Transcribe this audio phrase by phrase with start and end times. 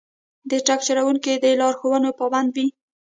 [0.49, 2.67] د ټرک چلوونکي د لارښوونو پابند وي.